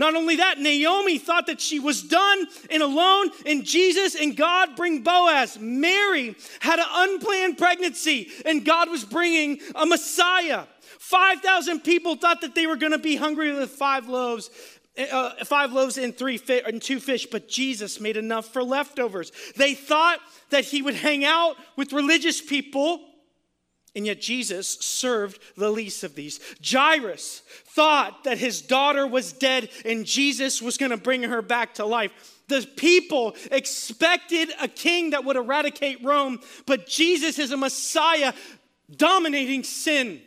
[0.00, 4.74] Not only that, Naomi thought that she was done and alone, and Jesus and God
[4.74, 5.58] bring Boaz.
[5.60, 10.64] Mary had an unplanned pregnancy, and God was bringing a Messiah.
[11.00, 14.48] 5,000 people thought that they were going to be hungry with five loaves.
[14.98, 19.32] Uh, five loaves and three fi- and two fish, but Jesus made enough for leftovers.
[19.56, 23.02] They thought that he would hang out with religious people,
[23.94, 26.40] and yet Jesus served the least of these.
[26.64, 31.74] Jairus thought that his daughter was dead, and Jesus was going to bring her back
[31.74, 32.12] to life.
[32.48, 38.32] The people expected a king that would eradicate Rome, but Jesus is a Messiah
[38.94, 40.20] dominating sin.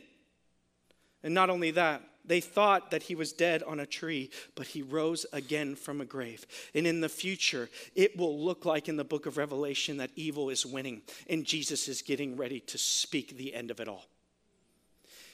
[1.23, 4.81] And not only that, they thought that he was dead on a tree, but he
[4.81, 6.45] rose again from a grave.
[6.73, 10.49] And in the future, it will look like in the book of Revelation that evil
[10.49, 14.05] is winning and Jesus is getting ready to speak the end of it all.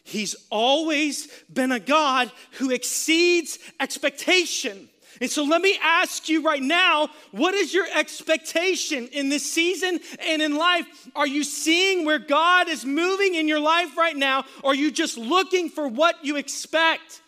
[0.03, 4.89] He's always been a God who exceeds expectation.
[5.21, 9.99] And so let me ask you right now what is your expectation in this season
[10.25, 10.85] and in life?
[11.15, 14.45] Are you seeing where God is moving in your life right now?
[14.63, 17.21] Or are you just looking for what you expect?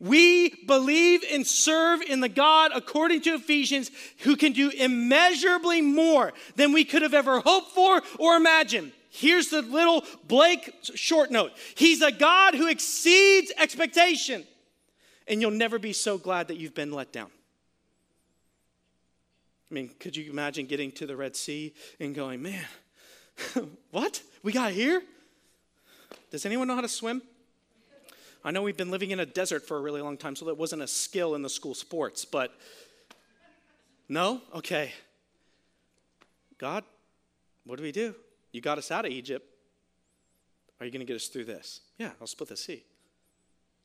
[0.00, 6.32] We believe and serve in the God, according to Ephesians, who can do immeasurably more
[6.56, 8.92] than we could have ever hoped for or imagined.
[9.08, 14.44] Here's the little Blake short note He's a God who exceeds expectation
[15.26, 17.30] and you'll never be so glad that you've been let down.
[19.70, 22.64] I mean, could you imagine getting to the Red Sea and going, man,
[23.90, 24.22] what?
[24.42, 25.02] We got here?
[26.30, 27.22] Does anyone know how to swim?
[28.44, 30.58] I know we've been living in a desert for a really long time, so that
[30.58, 32.52] wasn't a skill in the school sports, but
[34.08, 34.42] no?
[34.54, 34.92] Okay.
[36.58, 36.84] God,
[37.64, 38.14] what do we do?
[38.52, 39.46] You got us out of Egypt.
[40.78, 41.80] Are you going to get us through this?
[41.98, 42.84] Yeah, I'll split the sea.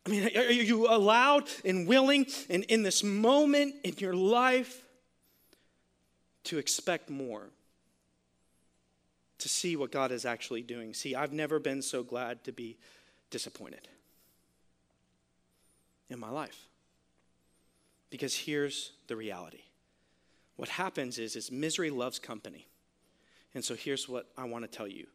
[0.05, 4.83] I mean, are you allowed and willing and in this moment in your life
[6.45, 7.49] to expect more?
[9.39, 10.93] To see what God is actually doing.
[10.93, 12.77] See, I've never been so glad to be
[13.29, 13.87] disappointed
[16.09, 16.67] in my life.
[18.09, 19.61] Because here's the reality.
[20.55, 22.67] What happens is is misery loves company.
[23.53, 25.07] And so here's what I want to tell you.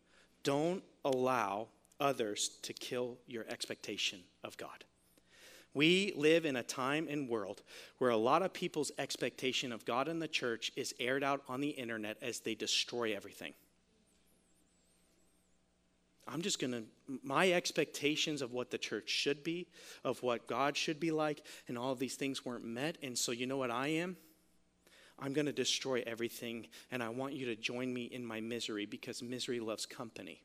[0.42, 1.68] Don't allow
[2.01, 4.84] others to kill your expectation of God.
[5.74, 7.62] We live in a time and world
[7.99, 11.61] where a lot of people's expectation of God and the church is aired out on
[11.61, 13.55] the internet as they destroy everything.
[16.26, 16.84] I'm just going to,
[17.22, 19.66] my expectations of what the church should be,
[20.05, 22.97] of what God should be like, and all these things weren't met.
[23.03, 24.16] And so, you know what I am?
[25.18, 28.86] I'm going to destroy everything, and I want you to join me in my misery
[28.86, 30.40] because misery loves company.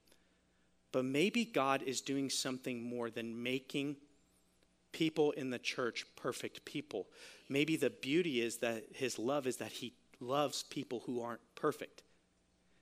[0.91, 3.97] But maybe God is doing something more than making
[4.91, 7.07] people in the church perfect people.
[7.47, 12.03] Maybe the beauty is that his love is that he loves people who aren't perfect.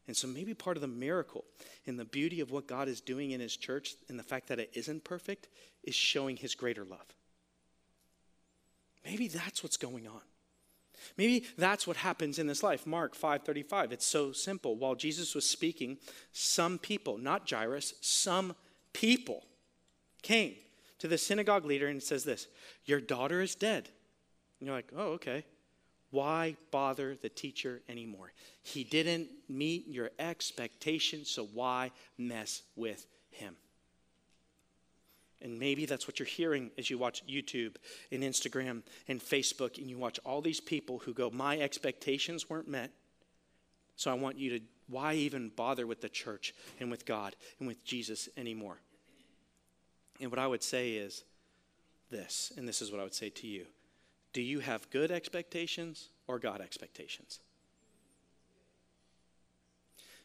[0.08, 1.44] And so maybe part of the miracle
[1.86, 4.60] and the beauty of what God is doing in his church and the fact that
[4.60, 5.50] it isn't perfect
[5.84, 7.14] is showing his greater love.
[9.06, 10.22] Maybe that's what's going on.
[11.18, 12.86] Maybe that's what happens in this life.
[12.86, 13.92] Mark 5:35.
[13.92, 14.76] It's so simple.
[14.76, 16.00] While Jesus was speaking,
[16.32, 18.56] some people, not Jairus, some
[18.94, 19.46] people
[20.22, 20.56] came
[21.00, 22.48] to the synagogue leader and says this,
[22.86, 23.90] "Your daughter is dead."
[24.60, 25.46] And you're like, "Oh, okay.
[26.10, 28.34] Why bother the teacher anymore?
[28.64, 33.58] He didn't meet your expectations, so why mess with him?"
[35.42, 37.76] And maybe that's what you're hearing as you watch YouTube
[38.12, 42.68] and Instagram and Facebook, and you watch all these people who go, My expectations weren't
[42.68, 42.92] met.
[43.96, 47.68] So I want you to, why even bother with the church and with God and
[47.68, 48.78] with Jesus anymore?
[50.20, 51.24] And what I would say is
[52.10, 53.66] this, and this is what I would say to you
[54.34, 57.40] Do you have good expectations or God expectations?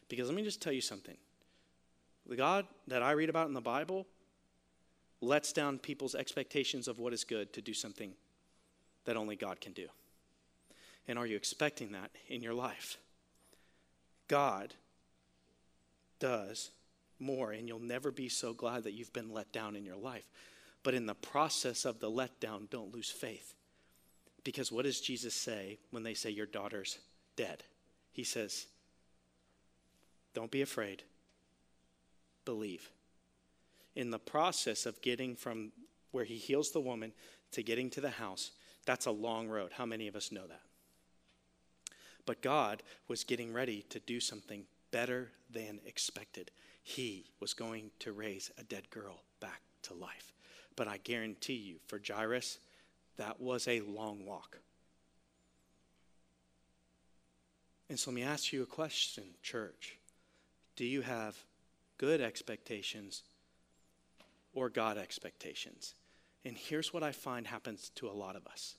[0.09, 1.17] Because let me just tell you something.
[2.27, 4.05] The God that I read about in the Bible
[5.23, 8.13] lets down people's expectations of what is good to do something
[9.05, 9.87] that only God can do.
[11.07, 12.97] And are you expecting that in your life?
[14.27, 14.73] God
[16.19, 16.71] does
[17.19, 20.23] more, and you'll never be so glad that you've been let down in your life.
[20.83, 23.53] But in the process of the letdown, don't lose faith.
[24.43, 26.99] Because what does Jesus say when they say your daughter's
[27.35, 27.63] dead?
[28.11, 28.65] He says,
[30.33, 31.03] Don't be afraid,
[32.43, 32.89] believe
[33.95, 35.71] in the process of getting from
[36.11, 37.13] where he heals the woman
[37.51, 38.51] to getting to the house,
[38.85, 39.71] that's a long road.
[39.73, 40.61] How many of us know that?
[42.25, 46.51] But God was getting ready to do something better than expected.
[46.83, 50.33] He was going to raise a dead girl back to life.
[50.75, 52.59] But I guarantee you, for Jairus,
[53.17, 54.57] that was a long walk.
[57.89, 59.97] And so let me ask you a question, church.
[60.75, 61.37] Do you have
[61.97, 63.21] good expectations
[64.53, 65.95] or God expectations.
[66.45, 68.75] And here's what I find happens to a lot of us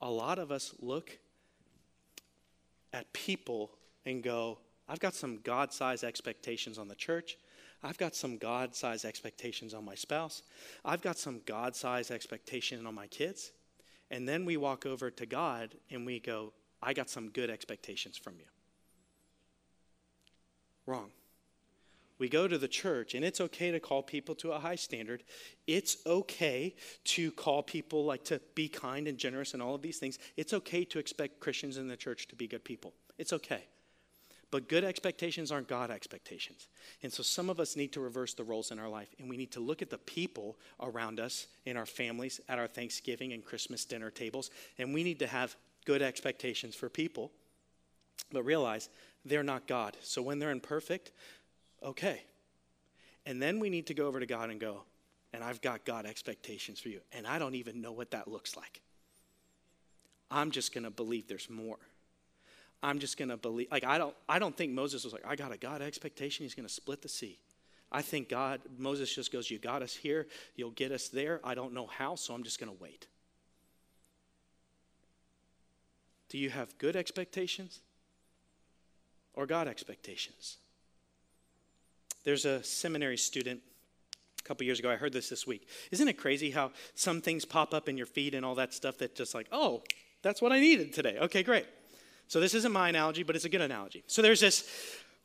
[0.00, 1.18] a lot of us look
[2.92, 3.70] at people
[4.04, 4.58] and go,
[4.88, 7.38] I've got some God sized expectations on the church.
[7.82, 10.42] I've got some God sized expectations on my spouse.
[10.84, 13.52] I've got some God sized expectation on my kids.
[14.10, 16.52] And then we walk over to God and we go,
[16.82, 18.46] I got some good expectations from you.
[20.86, 21.10] Wrong.
[22.18, 25.24] We go to the church, and it's okay to call people to a high standard.
[25.66, 29.98] It's okay to call people like to be kind and generous and all of these
[29.98, 30.18] things.
[30.36, 32.92] It's okay to expect Christians in the church to be good people.
[33.18, 33.64] It's okay.
[34.52, 36.68] But good expectations aren't God expectations.
[37.02, 39.36] And so some of us need to reverse the roles in our life, and we
[39.36, 43.44] need to look at the people around us in our families, at our Thanksgiving and
[43.44, 47.32] Christmas dinner tables, and we need to have good expectations for people,
[48.30, 48.88] but realize
[49.24, 49.96] they're not God.
[50.02, 51.10] So when they're imperfect,
[51.84, 52.22] okay.
[53.26, 54.82] And then we need to go over to God and go,
[55.32, 57.00] and I've got God expectations for you.
[57.12, 58.80] And I don't even know what that looks like.
[60.30, 61.78] I'm just going to believe there's more.
[62.82, 65.36] I'm just going to believe like I don't I don't think Moses was like I
[65.36, 67.38] got a God expectation he's going to split the sea.
[67.90, 71.40] I think God Moses just goes you got us here, you'll get us there.
[71.44, 73.06] I don't know how, so I'm just going to wait.
[76.28, 77.80] Do you have good expectations
[79.32, 80.58] or God expectations?
[82.24, 83.60] There's a seminary student
[84.40, 84.90] a couple years ago.
[84.90, 85.68] I heard this this week.
[85.90, 88.98] Isn't it crazy how some things pop up in your feed and all that stuff
[88.98, 89.82] that just like, oh,
[90.22, 91.18] that's what I needed today.
[91.20, 91.66] Okay, great.
[92.28, 94.02] So this isn't my analogy, but it's a good analogy.
[94.06, 94.68] So there's this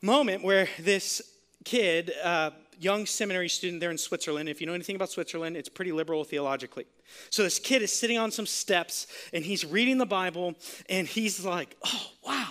[0.02, 1.22] moment where this
[1.64, 4.48] kid, uh, young seminary student there in Switzerland.
[4.48, 6.86] If you know anything about Switzerland, it's pretty liberal theologically.
[7.30, 10.54] So this kid is sitting on some steps and he's reading the Bible
[10.88, 12.48] and he's like, oh, wow.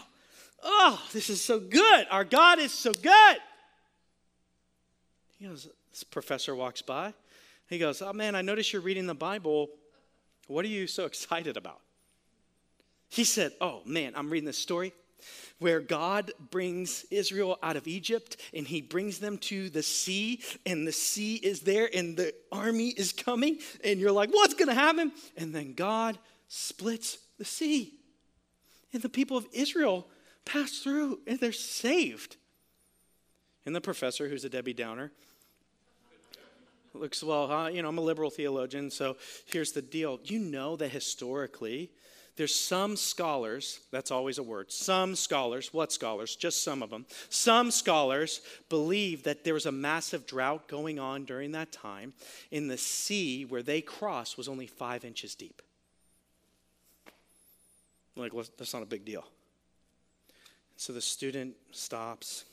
[0.62, 2.08] Oh, this is so good.
[2.12, 3.38] Our God is so good.
[5.40, 7.14] He goes, This professor walks by.
[7.68, 9.70] He goes, Oh man, I notice you're reading the Bible.
[10.48, 11.80] What are you so excited about?
[13.08, 14.94] He said, Oh man, I'm reading this story
[15.60, 20.88] where God brings Israel out of Egypt and he brings them to the sea, and
[20.88, 24.76] the sea is there and the army is coming, and you're like, What's going to
[24.76, 25.14] happen?
[25.38, 26.20] And then God
[26.50, 27.94] splits the sea,
[28.92, 30.08] and the people of Israel
[30.44, 32.36] pass through and they're saved.
[33.66, 35.12] And the professor, who's a Debbie Downer,
[36.94, 37.70] looks, well, huh?
[37.72, 40.20] you know, I'm a liberal theologian, so here's the deal.
[40.24, 41.90] You know that historically,
[42.36, 46.36] there's some scholars, that's always a word, some scholars, what scholars?
[46.36, 47.06] Just some of them.
[47.30, 52.14] Some scholars believe that there was a massive drought going on during that time,
[52.52, 55.62] in the sea where they crossed was only five inches deep.
[58.16, 59.26] Like, that's not a big deal.
[60.78, 62.46] So the student stops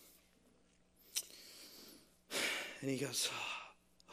[2.81, 3.56] and he goes, Oh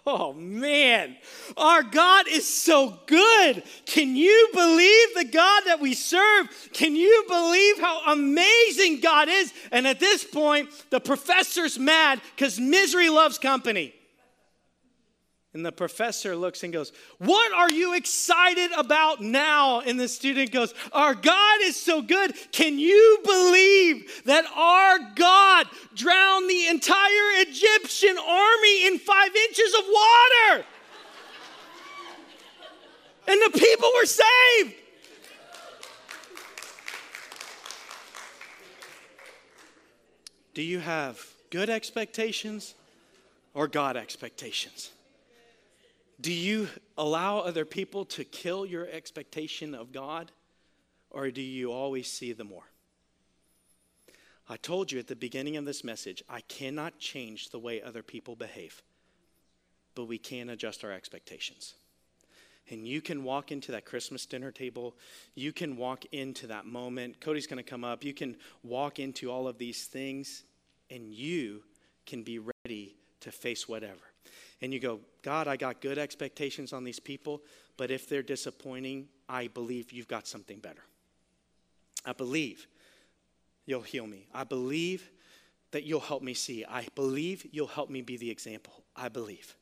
[0.06, 1.16] Oh, man,
[1.56, 3.64] our God is so good.
[3.86, 6.50] Can you believe the God that we serve?
[6.74, 9.54] Can you believe how amazing God is?
[9.72, 13.94] And at this point, the professor's mad because misery loves company.
[15.54, 19.82] And the professor looks and goes, What are you excited about now?
[19.82, 22.34] And the student goes, Our God is so good.
[22.52, 29.84] Can you believe that our God drowned the entire Egyptian army in five inches of
[29.86, 30.66] water?
[33.28, 34.76] and the people were saved.
[40.54, 42.76] Do you have good expectations
[43.54, 44.93] or God expectations?
[46.24, 50.32] Do you allow other people to kill your expectation of God,
[51.10, 52.64] or do you always see the more?
[54.48, 58.02] I told you at the beginning of this message, I cannot change the way other
[58.02, 58.82] people behave,
[59.96, 61.74] but we can adjust our expectations.
[62.70, 64.96] And you can walk into that Christmas dinner table.
[65.36, 67.20] You can walk into that moment.
[67.20, 68.02] Cody's going to come up.
[68.02, 70.46] You can walk into all of these things,
[70.90, 71.64] and you
[72.06, 74.13] can be ready to face whatever
[74.62, 77.42] and you go, God, I got good expectations on these people,
[77.78, 80.84] but if they're disappointing, I believe you've got something better.
[82.06, 82.68] I believe
[83.66, 84.28] you'll heal me.
[84.34, 85.10] I believe
[85.72, 86.66] that you'll help me see.
[86.66, 88.74] I believe you'll help me be the example.
[88.96, 89.56] I believe.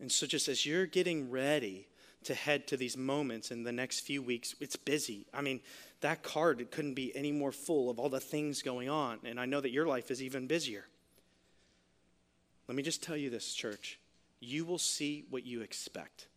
[0.00, 1.86] And so, just as you're getting ready
[2.24, 5.26] to head to these moments in the next few weeks, it's busy.
[5.34, 5.60] I mean,
[6.00, 9.18] that card couldn't be any more full of all the things going on.
[9.24, 10.86] And I know that your life is even busier.
[12.68, 13.98] Let me just tell you this, church.
[14.40, 16.28] You will see what you expect.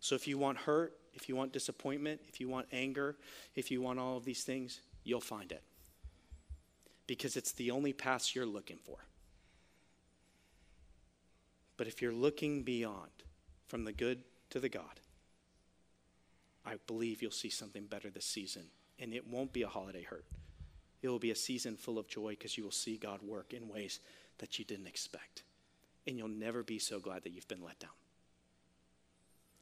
[0.00, 3.16] So if you want hurt, if you want disappointment, if you want anger,
[3.54, 5.62] if you want all of these things, you'll find it.
[7.06, 8.96] Because it's the only path you're looking for.
[11.76, 13.10] But if you're looking beyond,
[13.66, 15.00] from the good to the God,
[16.66, 18.64] I believe you'll see something better this season.
[18.98, 20.24] And it won't be a holiday hurt.
[21.00, 23.68] It will be a season full of joy because you will see God work in
[23.68, 24.00] ways
[24.38, 25.42] that you didn't expect.
[26.06, 27.90] And you'll never be so glad that you've been let down.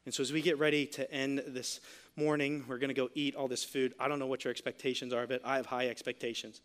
[0.07, 1.81] And so, as we get ready to end this
[2.17, 3.95] morning, we're going to go eat all this food.
[4.01, 5.43] I don't know what your expectations are of it.
[5.45, 6.63] I have high expectations.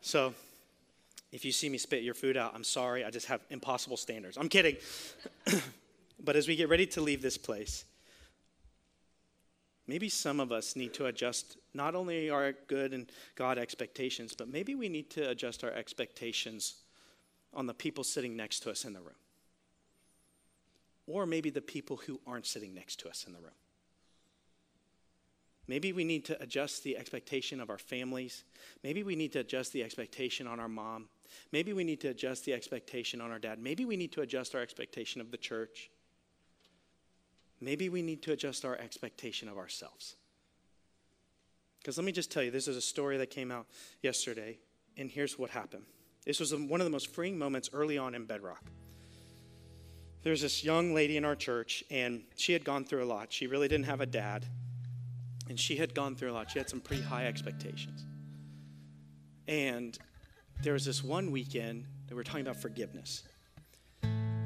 [0.00, 0.34] So,
[1.30, 3.04] if you see me spit your food out, I'm sorry.
[3.04, 4.36] I just have impossible standards.
[4.36, 4.76] I'm kidding.
[6.24, 7.84] but as we get ready to leave this place,
[9.86, 14.48] maybe some of us need to adjust not only our good and God expectations, but
[14.48, 16.74] maybe we need to adjust our expectations
[17.54, 19.14] on the people sitting next to us in the room.
[21.06, 23.50] Or maybe the people who aren't sitting next to us in the room.
[25.66, 28.44] Maybe we need to adjust the expectation of our families.
[28.82, 31.08] Maybe we need to adjust the expectation on our mom.
[31.52, 33.58] Maybe we need to adjust the expectation on our dad.
[33.58, 35.90] Maybe we need to adjust our expectation of the church.
[37.60, 40.16] Maybe we need to adjust our expectation of ourselves.
[41.78, 43.66] Because let me just tell you, this is a story that came out
[44.02, 44.58] yesterday,
[44.96, 45.84] and here's what happened.
[46.24, 48.62] This was one of the most freeing moments early on in Bedrock.
[50.22, 53.30] There was this young lady in our church, and she had gone through a lot.
[53.30, 54.46] She really didn't have a dad,
[55.50, 56.50] and she had gone through a lot.
[56.50, 58.06] She had some pretty high expectations.
[59.46, 59.98] And
[60.62, 63.24] there was this one weekend that we were talking about forgiveness.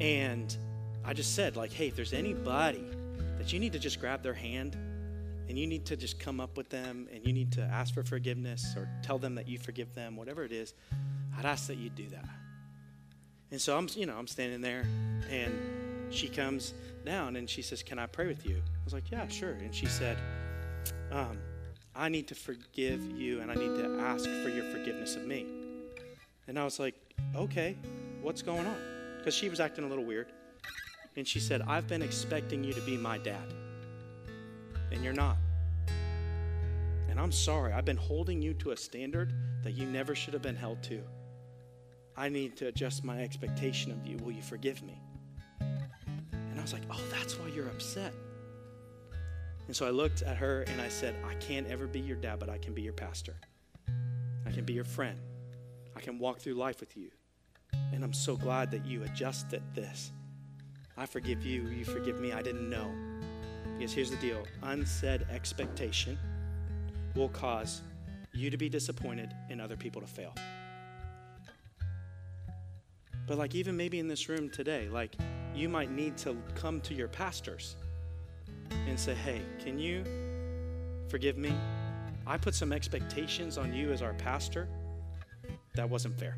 [0.01, 0.57] And
[1.05, 2.85] I just said, like, hey, if there's anybody
[3.39, 4.75] that you need to just grab their hand
[5.49, 8.03] and you need to just come up with them and you need to ask for
[8.03, 10.75] forgiveness or tell them that you forgive them, whatever it is,
[11.39, 12.25] I'd ask that you do that.
[13.53, 14.85] And so I'm, you know, I'm standing there,
[15.31, 16.75] and she comes
[17.05, 19.73] down and she says, "Can I pray with you?" I was like, "Yeah, sure." And
[19.75, 20.19] she said,
[21.13, 21.39] um,
[21.95, 25.47] "I need to forgive you, and I need to ask for your forgiveness of me."
[26.49, 26.95] And I was like,
[27.35, 27.77] "Okay,
[28.21, 28.77] what's going on?"
[29.19, 30.33] Because she was acting a little weird,
[31.17, 33.55] and she said, "I've been expecting you to be my dad,
[34.91, 35.37] and you're not."
[37.09, 39.33] And I'm sorry, I've been holding you to a standard
[39.63, 41.03] that you never should have been held to.
[42.19, 44.17] I need to adjust my expectation of you.
[44.19, 45.01] Will you forgive me?
[45.61, 48.13] And I was like, Oh, that's why you're upset.
[49.69, 52.41] And so I looked at her and I said, I can't ever be your dad,
[52.41, 53.37] but I can be your pastor.
[54.45, 55.21] I can be your friend.
[55.95, 57.11] I can walk through life with you.
[57.93, 60.11] And I'm so glad that you adjusted this.
[60.97, 62.33] I forgive you, you forgive me.
[62.33, 62.91] I didn't know.
[63.77, 66.19] Because here's the deal unsaid expectation
[67.15, 67.83] will cause
[68.33, 70.35] you to be disappointed and other people to fail.
[73.29, 75.15] But, like, even maybe in this room today, like,
[75.55, 77.77] you might need to come to your pastors
[78.87, 80.03] and say, hey, can you
[81.09, 81.55] forgive me?
[82.27, 84.67] I put some expectations on you as our pastor
[85.75, 86.37] that wasn't fair.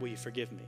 [0.00, 0.64] Will you forgive me?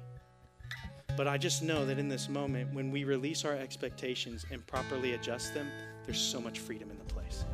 [1.16, 5.12] But I just know that in this moment, when we release our expectations and properly
[5.12, 5.68] adjust them,
[6.04, 7.44] there's so much freedom in the place.